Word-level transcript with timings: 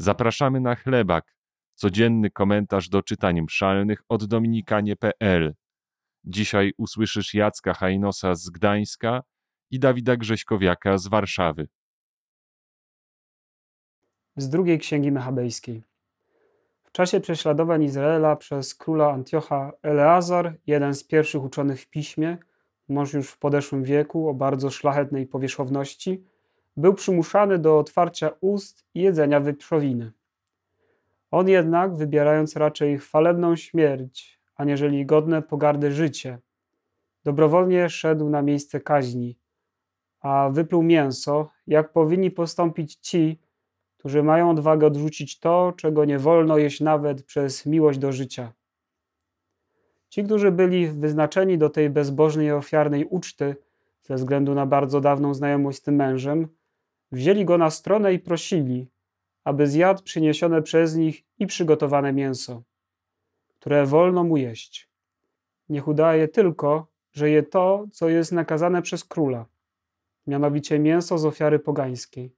Zapraszamy 0.00 0.60
na 0.60 0.74
chlebak, 0.74 1.34
codzienny 1.74 2.30
komentarz 2.30 2.88
do 2.88 3.02
czytań 3.02 3.42
mszalnych 3.42 4.02
od 4.08 4.24
dominikanie.pl. 4.24 5.54
Dzisiaj 6.24 6.72
usłyszysz 6.76 7.34
Jacka 7.34 7.74
Hajnosa 7.74 8.34
z 8.34 8.50
Gdańska 8.50 9.22
i 9.70 9.78
Dawida 9.78 10.16
Grześkowiaka 10.16 10.98
z 10.98 11.08
Warszawy. 11.08 11.68
Z 14.36 14.48
drugiej 14.48 14.78
księgi 14.78 15.12
Machabejskiej. 15.12 15.82
W 16.82 16.92
czasie 16.92 17.20
prześladowań 17.20 17.82
Izraela 17.82 18.36
przez 18.36 18.74
króla 18.74 19.12
Antiocha 19.12 19.72
Eleazar, 19.82 20.58
jeden 20.66 20.94
z 20.94 21.04
pierwszych 21.04 21.42
uczonych 21.42 21.80
w 21.80 21.88
piśmie, 21.88 22.38
mąż 22.88 23.12
już 23.12 23.30
w 23.30 23.38
podeszłym 23.38 23.84
wieku 23.84 24.28
o 24.28 24.34
bardzo 24.34 24.70
szlachetnej 24.70 25.26
powierzchowności, 25.26 26.24
był 26.78 26.94
przymuszany 26.94 27.58
do 27.58 27.78
otwarcia 27.78 28.30
ust 28.40 28.84
i 28.94 29.02
jedzenia 29.02 29.40
wieprzowiny. 29.40 30.12
On 31.30 31.48
jednak, 31.48 31.96
wybierając 31.96 32.56
raczej 32.56 32.98
chwalebną 32.98 33.56
śmierć, 33.56 34.40
aniżeli 34.56 35.06
godne 35.06 35.42
pogardy 35.42 35.92
życie, 35.92 36.38
dobrowolnie 37.24 37.90
szedł 37.90 38.28
na 38.28 38.42
miejsce 38.42 38.80
kaźni, 38.80 39.38
a 40.20 40.50
wypluł 40.52 40.82
mięso, 40.82 41.50
jak 41.66 41.92
powinni 41.92 42.30
postąpić 42.30 42.94
ci, 42.94 43.40
którzy 43.96 44.22
mają 44.22 44.50
odwagę 44.50 44.86
odrzucić 44.86 45.40
to, 45.40 45.72
czego 45.76 46.04
nie 46.04 46.18
wolno 46.18 46.58
jeść 46.58 46.80
nawet 46.80 47.22
przez 47.22 47.66
miłość 47.66 47.98
do 47.98 48.12
życia. 48.12 48.52
Ci, 50.08 50.24
którzy 50.24 50.52
byli 50.52 50.88
wyznaczeni 50.88 51.58
do 51.58 51.70
tej 51.70 51.90
bezbożnej 51.90 52.46
i 52.46 52.50
ofiarnej 52.50 53.04
uczty, 53.04 53.56
ze 54.02 54.14
względu 54.14 54.54
na 54.54 54.66
bardzo 54.66 55.00
dawną 55.00 55.34
znajomość 55.34 55.78
z 55.78 55.82
tym 55.82 55.94
mężem, 55.94 56.48
wzięli 57.12 57.44
go 57.44 57.58
na 57.58 57.70
stronę 57.70 58.14
i 58.14 58.18
prosili, 58.18 58.88
aby 59.44 59.66
zjadł 59.66 60.02
przyniesione 60.02 60.62
przez 60.62 60.96
nich 60.96 61.24
i 61.38 61.46
przygotowane 61.46 62.12
mięso, 62.12 62.62
które 63.58 63.86
wolno 63.86 64.24
mu 64.24 64.36
jeść. 64.36 64.88
Niech 65.68 65.88
udaje 65.88 66.28
tylko, 66.28 66.86
że 67.12 67.30
je 67.30 67.42
to, 67.42 67.86
co 67.92 68.08
jest 68.08 68.32
nakazane 68.32 68.82
przez 68.82 69.04
króla, 69.04 69.46
mianowicie 70.26 70.78
mięso 70.78 71.18
z 71.18 71.24
ofiary 71.24 71.58
pogańskiej. 71.58 72.32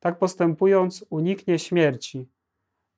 Tak 0.00 0.18
postępując, 0.18 1.04
uniknie 1.10 1.58
śmierci, 1.58 2.28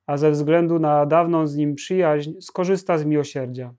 a 0.07 0.17
ze 0.17 0.31
względu 0.31 0.79
na 0.79 1.07
dawną 1.07 1.47
z 1.47 1.57
nim 1.57 1.75
przyjaźń 1.75 2.33
skorzysta 2.41 2.99
z 2.99 3.05
miłosierdzia. 3.05 3.75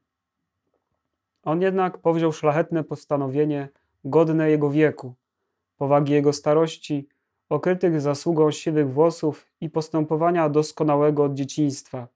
On 1.43 1.61
jednak 1.61 1.97
powziął 1.97 2.31
szlachetne 2.31 2.83
postanowienie, 2.83 3.69
godne 4.03 4.49
jego 4.49 4.69
wieku, 4.69 5.15
powagi 5.77 6.13
jego 6.13 6.33
starości, 6.33 7.07
okrytych 7.49 8.01
zasługą 8.01 8.51
siwych 8.51 8.93
włosów 8.93 9.51
i 9.61 9.69
postępowania 9.69 10.49
doskonałego 10.49 11.23
od 11.23 11.33
dzieciństwa, 11.33 12.07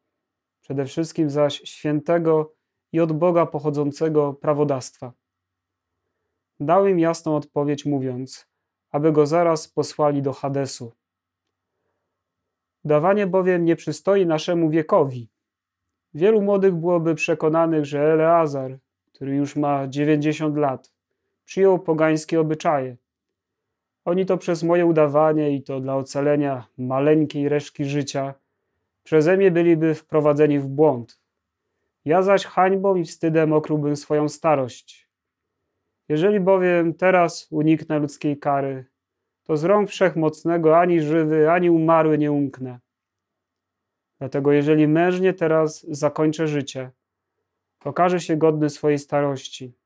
przede 0.62 0.86
wszystkim 0.86 1.30
zaś 1.30 1.62
świętego 1.66 2.54
i 2.92 3.00
od 3.00 3.12
Boga 3.12 3.46
pochodzącego 3.46 4.34
prawodawstwa. 4.34 5.14
Dał 6.60 6.88
im 6.88 7.00
jasną 7.00 7.36
odpowiedź, 7.36 7.86
mówiąc, 7.86 8.48
aby 8.92 9.12
go 9.12 9.26
zaraz 9.26 9.68
posłali 9.68 10.22
do 10.22 10.34
Hadesu. 10.34 10.94
Dawanie 12.84 13.28
bowiem 13.28 13.66
nie 13.66 13.76
przystoi 13.76 14.26
naszemu 14.26 14.70
wiekowi. 14.70 15.30
Wielu 16.14 16.42
młodych 16.42 16.76
byłoby 16.76 17.16
przekonanych, 17.16 17.86
że 17.86 18.14
Eleazar, 18.14 18.80
który 19.06 19.36
już 19.36 19.56
ma 19.56 19.88
90 19.88 20.58
lat, 20.58 20.94
przyjął 21.46 21.80
pogańskie 21.80 22.40
obyczaje. 22.40 22.98
Oni 24.06 24.26
to 24.26 24.38
przez 24.38 24.64
moje 24.64 24.86
udawanie 24.86 25.56
i 25.56 25.64
to 25.64 25.80
dla 25.80 25.96
ocalenia 25.96 26.68
maleńkiej 26.78 27.50
resztki 27.50 27.86
życia 27.86 28.34
przeze 29.04 29.38
mnie 29.38 29.52
byliby 29.52 29.96
wprowadzeni 29.96 30.60
w 30.60 30.68
błąd. 30.68 31.22
Ja 32.06 32.22
zaś 32.22 32.46
hańbą 32.46 32.96
i 32.96 33.04
wstydem 33.04 33.54
okryłbym 33.54 33.96
swoją 33.96 34.30
starość. 34.30 35.10
Jeżeli 36.10 36.40
bowiem 36.40 36.94
teraz 36.94 37.48
uniknę 37.52 38.00
ludzkiej 38.00 38.38
kary, 38.38 38.86
to 39.44 39.58
z 39.58 39.64
rąk 39.64 39.90
wszechmocnego 39.90 40.80
ani 40.80 41.02
żywy, 41.02 41.52
ani 41.52 41.70
umarły 41.70 42.18
nie 42.18 42.32
umknę. 42.32 42.80
Dlatego 44.20 44.52
jeżeli 44.52 44.88
mężnie 44.88 45.34
teraz 45.34 45.86
zakończę 45.90 46.48
życie, 46.48 46.92
okaże 47.86 48.20
się 48.20 48.38
godny 48.38 48.70
swojej 48.70 49.00
starości. 49.00 49.79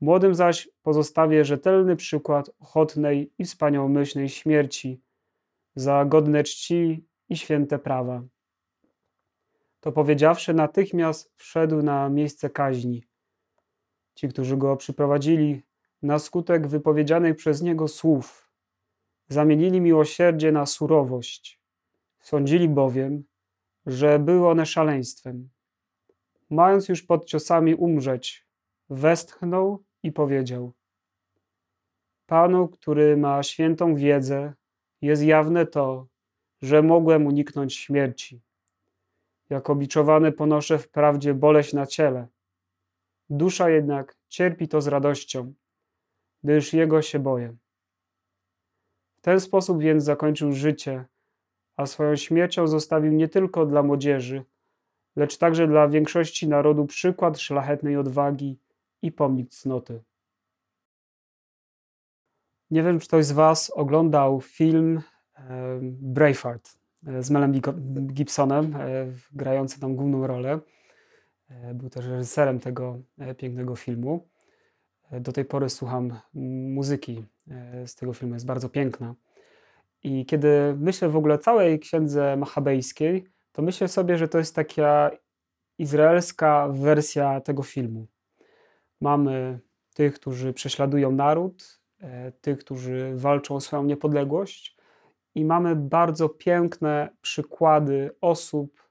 Młodym 0.00 0.34
zaś 0.34 0.68
pozostawię 0.82 1.44
rzetelny 1.44 1.96
przykład 1.96 2.50
ochotnej 2.60 3.32
i 3.38 3.44
wspaniałomyślnej 3.44 4.28
śmierci 4.28 5.00
za 5.74 6.04
godne 6.04 6.44
czci 6.44 7.04
i 7.28 7.36
święte 7.36 7.78
prawa. 7.78 8.22
To 9.80 9.92
powiedziawszy, 9.92 10.54
natychmiast 10.54 11.32
wszedł 11.36 11.82
na 11.82 12.08
miejsce 12.08 12.50
kaźni. 12.50 13.04
Ci, 14.14 14.28
którzy 14.28 14.56
go 14.56 14.76
przyprowadzili, 14.76 15.62
na 16.02 16.18
skutek 16.18 16.66
wypowiedzianych 16.66 17.36
przez 17.36 17.62
niego 17.62 17.88
słów, 17.88 18.50
zamienili 19.28 19.80
miłosierdzie 19.80 20.52
na 20.52 20.66
surowość. 20.66 21.60
Sądzili 22.20 22.68
bowiem, 22.68 23.24
że 23.86 24.18
były 24.18 24.48
one 24.48 24.66
szaleństwem. 24.66 25.48
Mając 26.50 26.88
już 26.88 27.02
pod 27.02 27.24
ciosami 27.24 27.74
umrzeć, 27.74 28.46
westchnął 28.90 29.84
i 30.02 30.12
powiedział: 30.12 30.72
Panu, 32.26 32.68
który 32.68 33.16
ma 33.16 33.42
świętą 33.42 33.94
wiedzę, 33.94 34.52
jest 35.02 35.22
jawne 35.22 35.66
to, 35.66 36.06
że 36.62 36.82
mogłem 36.82 37.26
uniknąć 37.26 37.74
śmierci. 37.74 38.40
Jak 39.50 39.70
obiczowany 39.70 40.32
ponoszę 40.32 40.78
wprawdzie 40.78 41.34
boleść 41.34 41.72
na 41.72 41.86
ciele. 41.86 42.28
Dusza 43.30 43.70
jednak 43.70 44.16
cierpi 44.28 44.68
to 44.68 44.80
z 44.80 44.86
radością, 44.86 45.54
gdyż 46.44 46.72
Jego 46.72 47.02
się 47.02 47.18
boję. 47.18 47.56
W 49.16 49.20
ten 49.20 49.40
sposób 49.40 49.80
więc 49.80 50.04
zakończył 50.04 50.52
życie, 50.52 51.04
a 51.76 51.86
swoją 51.86 52.16
śmiercią 52.16 52.66
zostawił 52.66 53.12
nie 53.12 53.28
tylko 53.28 53.66
dla 53.66 53.82
młodzieży, 53.82 54.44
lecz 55.16 55.38
także 55.38 55.66
dla 55.66 55.88
większości 55.88 56.48
narodu 56.48 56.86
przykład 56.86 57.40
szlachetnej 57.40 57.96
odwagi 57.96 58.58
i 59.02 59.12
pomnik 59.12 59.50
cnoty. 59.50 60.02
Nie 62.70 62.82
wiem, 62.82 63.00
czy 63.00 63.08
ktoś 63.08 63.24
z 63.24 63.32
Was 63.32 63.70
oglądał 63.70 64.40
film 64.40 65.02
Braveheart 65.82 66.78
e, 67.06 67.22
z 67.22 67.30
Melem 67.30 67.52
Gibsonem, 68.12 68.76
e, 68.76 69.06
grający 69.32 69.80
tam 69.80 69.96
główną 69.96 70.26
rolę. 70.26 70.60
E, 71.48 71.74
był 71.74 71.90
też 71.90 72.06
reżyserem 72.06 72.60
tego 72.60 72.98
pięknego 73.36 73.76
filmu. 73.76 74.28
Do 75.20 75.32
tej 75.32 75.44
pory 75.44 75.70
słucham 75.70 76.20
muzyki 76.74 77.24
z 77.86 77.94
tego 77.94 78.12
filmu, 78.12 78.34
jest 78.34 78.46
bardzo 78.46 78.68
piękna. 78.68 79.14
I 80.02 80.26
kiedy 80.26 80.76
myślę 80.78 81.08
w 81.08 81.16
ogóle 81.16 81.34
o 81.34 81.38
całej 81.38 81.80
księdze 81.80 82.36
machabejskiej, 82.36 83.24
to 83.52 83.62
myślę 83.62 83.88
sobie, 83.88 84.18
że 84.18 84.28
to 84.28 84.38
jest 84.38 84.54
taka 84.54 85.10
izraelska 85.78 86.68
wersja 86.68 87.40
tego 87.40 87.62
filmu. 87.62 88.06
Mamy 89.00 89.60
tych, 89.94 90.14
którzy 90.14 90.52
prześladują 90.52 91.12
naród, 91.12 91.80
e, 92.00 92.32
tych, 92.32 92.58
którzy 92.58 93.12
walczą 93.16 93.54
o 93.54 93.60
swoją 93.60 93.84
niepodległość, 93.84 94.76
i 95.34 95.44
mamy 95.44 95.76
bardzo 95.76 96.28
piękne 96.28 97.08
przykłady 97.20 98.10
osób, 98.20 98.88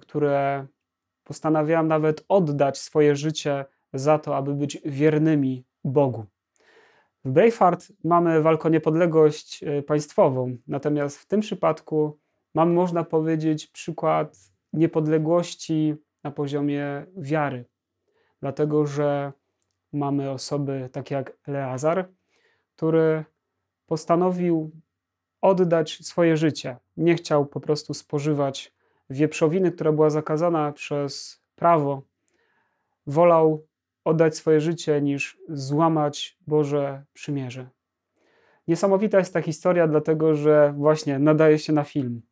które 0.00 0.66
postanawiają 1.24 1.82
nawet 1.82 2.24
oddać 2.28 2.78
swoje 2.78 3.16
życie 3.16 3.64
za 3.92 4.18
to, 4.18 4.36
aby 4.36 4.54
być 4.54 4.78
wiernymi 4.84 5.64
Bogu. 5.84 6.24
W 7.24 7.30
Braveheart 7.30 7.92
mamy 8.04 8.42
walkę 8.42 8.64
o 8.64 8.70
niepodległość 8.70 9.62
e, 9.62 9.82
państwową, 9.82 10.56
natomiast 10.66 11.18
w 11.18 11.26
tym 11.26 11.40
przypadku 11.40 12.18
mamy, 12.54 12.72
można 12.72 13.04
powiedzieć, 13.04 13.66
przykład 13.66 14.36
niepodległości 14.72 15.94
na 16.24 16.30
poziomie 16.30 17.06
wiary, 17.16 17.64
dlatego 18.40 18.86
że 18.86 19.32
mamy 19.92 20.30
osoby 20.30 20.88
takie 20.92 21.14
jak 21.14 21.36
Eleazar, 21.46 22.08
który 22.76 23.24
postanowił 23.86 24.70
oddać 25.40 25.98
swoje 26.02 26.36
życie. 26.36 26.76
Nie 26.96 27.14
chciał 27.14 27.46
po 27.46 27.60
prostu 27.60 27.94
spożywać 27.94 28.74
wieprzowiny, 29.10 29.72
która 29.72 29.92
była 29.92 30.10
zakazana 30.10 30.72
przez 30.72 31.42
prawo. 31.56 32.02
Wolał 33.06 33.66
oddać 34.04 34.36
swoje 34.36 34.60
życie, 34.60 35.02
niż 35.02 35.38
złamać 35.48 36.38
Boże 36.46 37.04
przymierze. 37.12 37.68
Niesamowita 38.68 39.18
jest 39.18 39.34
ta 39.34 39.42
historia, 39.42 39.88
dlatego 39.88 40.34
że 40.34 40.74
właśnie 40.76 41.18
nadaje 41.18 41.58
się 41.58 41.72
na 41.72 41.84
film. 41.84 42.22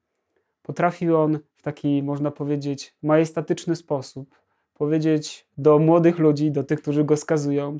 Potrafił 0.62 1.16
on 1.16 1.38
w 1.56 1.62
taki, 1.62 2.02
można 2.02 2.30
powiedzieć, 2.30 2.96
majestatyczny 3.02 3.76
sposób 3.76 4.36
powiedzieć 4.82 5.46
do 5.58 5.78
młodych 5.78 6.18
ludzi, 6.18 6.50
do 6.50 6.64
tych, 6.64 6.82
którzy 6.82 7.04
go 7.04 7.16
skazują, 7.16 7.78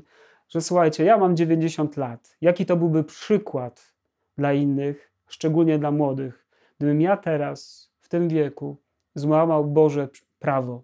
że 0.49 0.61
słuchajcie, 0.61 1.03
ja 1.03 1.17
mam 1.17 1.37
90 1.37 1.97
lat. 1.97 2.37
Jaki 2.41 2.65
to 2.65 2.75
byłby 2.77 3.03
przykład 3.03 3.93
dla 4.37 4.53
innych, 4.53 5.11
szczególnie 5.27 5.79
dla 5.79 5.91
młodych, 5.91 6.43
Gdybym 6.77 7.01
ja 7.01 7.17
teraz, 7.17 7.89
w 7.99 8.09
tym 8.09 8.27
wieku, 8.29 8.77
złamał 9.15 9.65
Boże 9.65 10.09
prawo, 10.39 10.83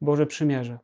Boże 0.00 0.26
przymierze. 0.26 0.78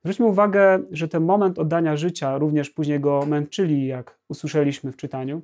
Zwróćmy 0.00 0.26
uwagę, 0.26 0.82
że 0.90 1.08
ten 1.08 1.24
moment 1.24 1.58
oddania 1.58 1.96
życia, 1.96 2.38
również 2.38 2.70
później 2.70 3.00
go 3.00 3.26
męczyli, 3.26 3.86
jak 3.86 4.18
usłyszeliśmy 4.28 4.92
w 4.92 4.96
czytaniu, 4.96 5.42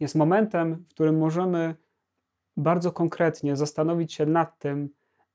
jest 0.00 0.14
momentem, 0.14 0.84
w 0.88 0.94
którym 0.94 1.18
możemy 1.18 1.74
bardzo 2.56 2.92
konkretnie 2.92 3.56
zastanowić 3.56 4.12
się 4.12 4.26
nad 4.26 4.58
tym, 4.58 4.88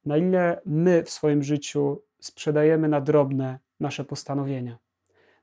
na 0.08 0.18
ile 0.18 0.62
my 0.66 1.04
w 1.04 1.10
swoim 1.10 1.44
życiu 1.44 2.02
sprzedajemy 2.20 2.88
na 2.88 3.02
drobne 3.02 3.60
nasze 3.80 4.04
postanowienia. 4.06 4.78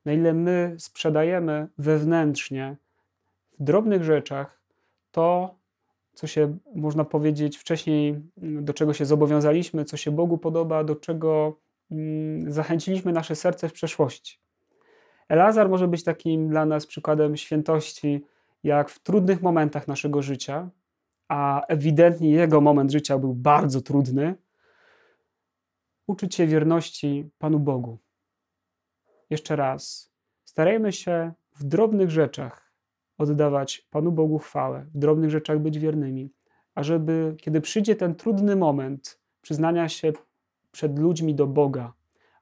Na 0.04 0.12
ile 0.12 0.34
my 0.34 0.76
sprzedajemy 0.78 1.68
wewnętrznie 1.78 2.76
w 3.58 3.62
drobnych 3.62 4.04
rzeczach 4.04 4.60
to, 5.10 5.54
co 6.14 6.26
się 6.26 6.58
można 6.74 7.04
powiedzieć 7.04 7.56
wcześniej, 7.56 8.20
do 8.36 8.74
czego 8.74 8.94
się 8.94 9.04
zobowiązaliśmy, 9.04 9.84
co 9.84 9.96
się 9.96 10.10
Bogu 10.10 10.38
podoba, 10.38 10.84
do 10.84 10.96
czego 10.96 11.58
mm, 11.90 12.52
zachęciliśmy 12.52 13.12
nasze 13.12 13.36
serce 13.36 13.68
w 13.68 13.72
przeszłości. 13.72 14.38
Elazar 15.28 15.68
może 15.68 15.88
być 15.88 16.04
takim 16.04 16.48
dla 16.48 16.66
nas 16.66 16.86
przykładem 16.86 17.36
świętości, 17.36 18.24
jak 18.62 18.90
w 18.90 18.98
trudnych 18.98 19.42
momentach 19.42 19.88
naszego 19.88 20.22
życia, 20.22 20.70
a 21.28 21.66
ewidentnie 21.66 22.30
jego 22.30 22.60
moment 22.60 22.92
życia 22.92 23.18
był 23.18 23.34
bardzo 23.34 23.80
trudny, 23.80 24.34
uczyć 26.06 26.34
się 26.34 26.46
wierności 26.46 27.30
Panu 27.38 27.58
Bogu. 27.58 27.98
Jeszcze 29.30 29.56
raz, 29.56 30.12
starajmy 30.44 30.92
się 30.92 31.32
w 31.56 31.64
drobnych 31.64 32.10
rzeczach 32.10 32.74
oddawać 33.18 33.86
Panu 33.90 34.12
Bogu 34.12 34.38
chwałę, 34.38 34.86
w 34.94 34.98
drobnych 34.98 35.30
rzeczach 35.30 35.58
być 35.58 35.78
wiernymi, 35.78 36.30
ażeby 36.74 37.34
kiedy 37.38 37.60
przyjdzie 37.60 37.96
ten 37.96 38.14
trudny 38.14 38.56
moment 38.56 39.20
przyznania 39.40 39.88
się 39.88 40.12
przed 40.72 40.98
ludźmi 40.98 41.34
do 41.34 41.46
Boga, 41.46 41.92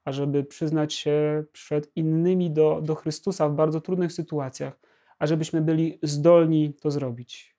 ażeby 0.05 0.45
przyznać 0.45 0.95
się 0.95 1.45
przed 1.53 1.97
innymi 1.97 2.51
do, 2.51 2.81
do 2.83 2.95
Chrystusa 2.95 3.49
w 3.49 3.55
bardzo 3.55 3.81
trudnych 3.81 4.13
sytuacjach, 4.13 4.81
ażebyśmy 5.19 5.61
byli 5.61 5.99
zdolni 6.03 6.75
to 6.75 6.91
zrobić. 6.91 7.57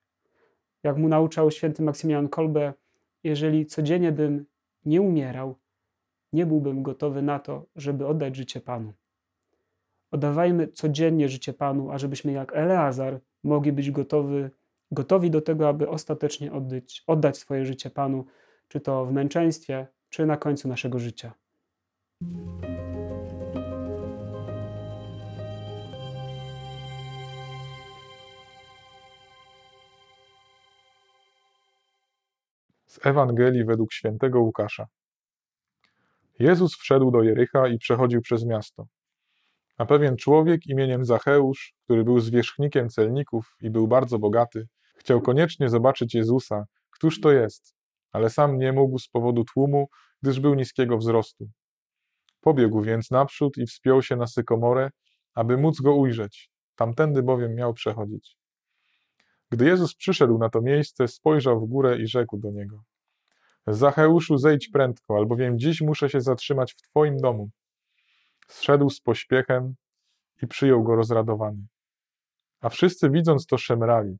Jak 0.83 0.97
mu 0.97 1.07
nauczał 1.07 1.51
święty 1.51 1.83
Maksymilian 1.83 2.29
Kolbe, 2.29 2.73
jeżeli 3.23 3.65
codziennie 3.65 4.11
bym 4.11 4.45
nie 4.85 5.01
umierał, 5.01 5.55
nie 6.33 6.45
byłbym 6.45 6.83
gotowy 6.83 7.21
na 7.21 7.39
to, 7.39 7.65
żeby 7.75 8.07
oddać 8.07 8.35
życie 8.35 8.61
Panu. 8.61 8.93
Oddawajmy 10.11 10.67
codziennie 10.67 11.29
życie 11.29 11.53
Panu, 11.53 11.91
ażebyśmy 11.91 12.31
jak 12.31 12.55
Eleazar 12.55 13.19
mogli 13.43 13.71
być 13.71 13.91
gotowi, 13.91 14.43
gotowi 14.91 15.31
do 15.31 15.41
tego, 15.41 15.69
aby 15.69 15.89
ostatecznie 15.89 16.53
oddać, 16.53 17.03
oddać 17.07 17.37
swoje 17.37 17.65
życie 17.65 17.89
Panu, 17.89 18.25
czy 18.67 18.79
to 18.79 19.05
w 19.05 19.11
męczeństwie, 19.11 19.87
czy 20.09 20.25
na 20.25 20.37
końcu 20.37 20.67
naszego 20.67 20.99
życia. 20.99 21.33
Z 32.85 33.05
Ewangelii 33.05 33.65
według 33.65 33.93
świętego 33.93 34.41
Łukasza. 34.41 34.87
Jezus 36.39 36.75
wszedł 36.75 37.11
do 37.11 37.23
Jericha 37.23 37.67
i 37.67 37.77
przechodził 37.77 38.21
przez 38.21 38.45
miasto. 38.45 38.87
A 39.77 39.85
pewien 39.85 40.17
człowiek 40.17 40.65
imieniem 40.67 41.05
Zacheusz, 41.05 41.73
który 41.83 42.03
był 42.03 42.19
zwierzchnikiem 42.19 42.89
celników 42.89 43.55
i 43.61 43.69
był 43.69 43.87
bardzo 43.87 44.19
bogaty, 44.19 44.67
chciał 44.97 45.21
koniecznie 45.21 45.69
zobaczyć 45.69 46.15
Jezusa, 46.15 46.65
któż 46.89 47.21
to 47.21 47.31
jest, 47.31 47.75
ale 48.11 48.29
sam 48.29 48.57
nie 48.57 48.73
mógł 48.73 48.99
z 48.99 49.07
powodu 49.07 49.43
tłumu, 49.43 49.87
gdyż 50.21 50.39
był 50.39 50.53
niskiego 50.53 50.97
wzrostu. 50.97 51.49
Pobiegł 52.41 52.81
więc 52.81 53.11
naprzód 53.11 53.57
i 53.57 53.65
wspiął 53.65 54.01
się 54.01 54.15
na 54.15 54.27
sykomorę, 54.27 54.89
aby 55.35 55.57
móc 55.57 55.81
go 55.81 55.95
ujrzeć, 55.95 56.49
tamtędy 56.75 57.23
bowiem 57.23 57.55
miał 57.55 57.73
przechodzić. 57.73 58.37
Gdy 59.51 59.65
Jezus 59.65 59.95
przyszedł 59.95 60.37
na 60.37 60.49
to 60.49 60.61
miejsce, 60.61 61.07
spojrzał 61.07 61.61
w 61.61 61.69
górę 61.69 61.97
i 61.97 62.07
rzekł 62.07 62.37
do 62.37 62.51
niego: 62.51 62.83
Zacheuszu, 63.67 64.37
zejdź 64.37 64.69
prędko, 64.69 65.15
albowiem 65.15 65.59
dziś 65.59 65.81
muszę 65.81 66.09
się 66.09 66.21
zatrzymać 66.21 66.73
w 66.73 66.81
Twoim 66.81 67.17
domu. 67.17 67.49
Zszedł 68.47 68.89
z 68.89 69.01
pośpiechem 69.01 69.75
i 70.41 70.47
przyjął 70.47 70.83
go 70.83 70.95
rozradowany. 70.95 71.65
A 72.61 72.69
wszyscy 72.69 73.09
widząc 73.09 73.45
to 73.45 73.57
szemrali. 73.57 74.17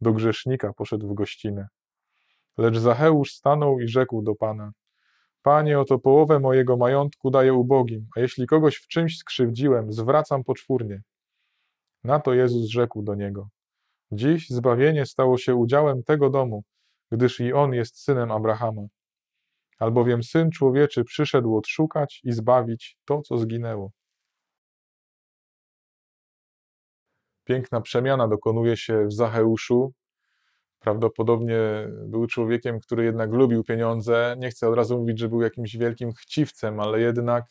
Do 0.00 0.12
grzesznika 0.12 0.72
poszedł 0.72 1.08
w 1.08 1.14
gościnę. 1.14 1.68
Lecz 2.58 2.78
Zacheusz 2.78 3.32
stanął 3.32 3.80
i 3.80 3.88
rzekł 3.88 4.22
do 4.22 4.34
Pana: 4.34 4.72
Panie, 5.42 5.80
oto 5.80 5.98
połowę 5.98 6.40
mojego 6.40 6.76
majątku 6.76 7.30
daję 7.30 7.54
ubogim, 7.54 8.06
a 8.16 8.20
jeśli 8.20 8.46
kogoś 8.46 8.76
w 8.76 8.88
czymś 8.88 9.18
skrzywdziłem, 9.18 9.92
zwracam 9.92 10.44
poczwórnie. 10.44 11.02
Na 12.04 12.20
to 12.20 12.34
Jezus 12.34 12.66
rzekł 12.66 13.02
do 13.02 13.14
niego: 13.14 13.48
Dziś 14.12 14.48
zbawienie 14.48 15.06
stało 15.06 15.38
się 15.38 15.54
udziałem 15.54 16.02
tego 16.02 16.30
domu, 16.30 16.62
gdyż 17.12 17.40
i 17.40 17.52
on 17.52 17.74
jest 17.74 18.02
synem 18.02 18.30
Abrahama. 18.30 18.82
Albowiem 19.78 20.22
syn 20.22 20.50
człowieczy 20.50 21.04
przyszedł 21.04 21.56
odszukać 21.56 22.20
i 22.24 22.32
zbawić 22.32 22.98
to, 23.04 23.22
co 23.22 23.38
zginęło. 23.38 23.90
Piękna 27.44 27.80
przemiana 27.80 28.28
dokonuje 28.28 28.76
się 28.76 29.06
w 29.06 29.12
Zacheuszu. 29.12 29.92
Prawdopodobnie 30.78 31.58
był 32.06 32.26
człowiekiem, 32.26 32.80
który 32.80 33.04
jednak 33.04 33.30
lubił 33.30 33.64
pieniądze. 33.64 34.36
Nie 34.38 34.50
chcę 34.50 34.68
od 34.68 34.76
razu 34.76 34.98
mówić, 34.98 35.18
że 35.18 35.28
był 35.28 35.42
jakimś 35.42 35.76
wielkim 35.76 36.12
chciwcem, 36.12 36.80
ale 36.80 37.00
jednak 37.00 37.44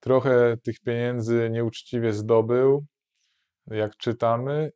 trochę 0.00 0.56
tych 0.56 0.80
pieniędzy 0.80 1.50
nieuczciwie 1.50 2.12
zdobył, 2.12 2.86
jak 3.66 3.96
czytamy, 3.96 4.70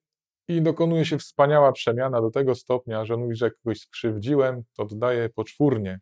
i 0.48 0.62
dokonuje 0.62 1.04
się 1.04 1.18
wspaniała 1.18 1.72
przemiana 1.72 2.20
do 2.20 2.30
tego 2.30 2.54
stopnia, 2.54 3.04
że 3.04 3.16
mówi, 3.16 3.36
że 3.36 3.50
kogoś 3.50 3.80
skrzywdziłem, 3.80 4.62
to 4.76 4.82
oddaję 4.82 5.28
poczwórnie. 5.28 6.00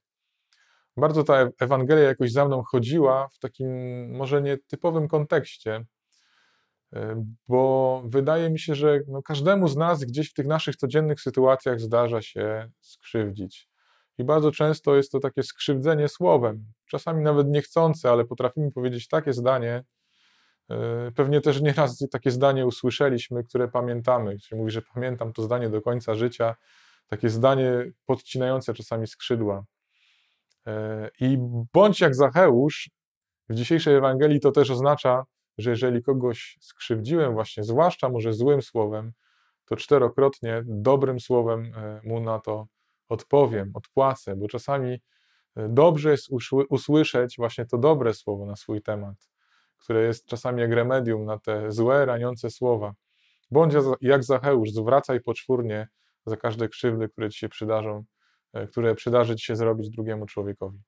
Bardzo 0.97 1.25
ta 1.25 1.49
Ewangelia 1.61 2.03
jakoś 2.03 2.33
za 2.33 2.45
mną 2.45 2.63
chodziła 2.63 3.29
w 3.29 3.39
takim 3.39 3.71
może 4.17 4.43
nietypowym 4.43 5.09
kontekście, 5.09 5.85
e, 6.93 7.25
bo 7.49 8.03
wydaje 8.07 8.51
mi 8.51 8.59
się, 8.59 8.75
że 8.75 9.01
no 9.09 9.23
każdemu 9.23 9.69
z 9.69 9.77
nas 9.77 10.05
gdzieś 10.05 10.31
w 10.31 10.35
tych 10.35 10.47
naszych 10.47 10.77
codziennych 10.77 11.21
sytuacjach 11.21 11.81
zdarza 11.81 12.23
się 12.23 12.71
skrzywdzić. 12.81 13.69
I 14.19 14.25
bardzo 14.25 14.53
często 14.53 14.97
jest 14.97 15.13
to 15.13 15.21
takie 15.21 15.43
skrzywdzenie 15.43 16.09
słowem, 16.09 16.65
czasami 16.87 17.23
nawet 17.23 17.49
niechcące, 17.49 18.11
ale 18.11 18.25
potrafimy 18.25 18.73
powiedzieć 18.73 19.09
takie 19.09 19.33
zdanie, 19.33 19.85
pewnie 21.15 21.41
też 21.41 21.61
nieraz 21.61 22.07
takie 22.13 22.31
zdanie 22.31 22.67
usłyszeliśmy, 22.67 23.45
które 23.45 23.69
pamiętamy. 23.69 24.37
Ktoś 24.37 24.53
mówi, 24.53 24.71
że 24.71 24.83
pamiętam 24.83 25.33
to 25.33 25.43
zdanie 25.43 25.69
do 25.69 25.83
końca 25.83 26.15
życia, 26.15 26.55
takie 27.07 27.29
zdanie 27.29 27.93
podcinające 28.07 28.75
czasami 28.75 29.07
skrzydła. 29.07 29.65
E, 30.67 31.11
I 31.21 31.39
bądź 31.73 32.01
jak 32.01 32.15
Zacheusz, 32.15 32.91
w 33.49 33.55
dzisiejszej 33.55 33.95
Ewangelii 33.95 34.41
to 34.41 34.53
też 34.53 34.71
oznacza, 34.71 35.25
że 35.59 35.71
jeżeli 35.71 36.03
kogoś 36.03 36.59
skrzywdziłem, 36.61 37.33
właśnie 37.33 37.65
zwłaszcza 37.65 38.09
może 38.09 38.33
złym 38.33 38.63
słowem, 38.63 39.13
to 39.65 39.77
czterokrotnie 39.77 40.63
dobrym 40.67 41.21
słowem 41.21 41.73
e, 41.77 42.01
mu 42.05 42.21
na 42.21 42.41
to 42.41 42.67
odpowiem, 43.09 43.71
odpłacę, 43.75 44.37
bo 44.37 44.49
czasami 44.49 45.01
dobrze 45.57 46.11
jest 46.11 46.29
usłyszeć 46.71 47.35
właśnie 47.39 47.67
to 47.67 47.79
dobre 47.79 48.15
słowo 48.15 48.47
na 48.47 48.57
swój 48.57 48.83
temat 48.83 49.31
które 49.81 50.03
jest 50.03 50.27
czasami 50.27 50.61
jak 50.61 50.73
remedium 50.73 51.25
na 51.25 51.39
te 51.39 51.73
złe, 51.73 52.07
raniące 52.07 52.51
słowa. 52.51 52.95
Bądź 53.51 53.75
jak 54.01 54.25
Zacheusz, 54.25 54.71
zwracaj 54.71 55.21
poczwórnie 55.21 55.89
za 56.27 56.37
każde 56.37 56.69
krzywdy, 56.69 57.09
które 57.09 57.31
ci 57.31 57.39
się 57.39 57.49
przydarzą, 57.49 58.05
e, 58.53 58.67
które 58.67 58.95
przydarzy 58.95 59.37
ci 59.37 59.45
się 59.45 59.57
zrobić 59.57 59.91
drugiemu 59.91 60.27
człowiekowi. 60.27 60.79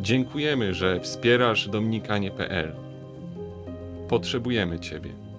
Dziękujemy, 0.00 0.74
że 0.74 1.00
wspierasz 1.00 1.68
dominikanie.pl. 1.68 2.76
Potrzebujemy 4.08 4.80
Ciebie. 4.80 5.29